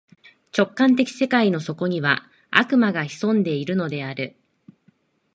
[0.51, 4.35] 直観的世界の底には、悪魔が潜んでいるのである。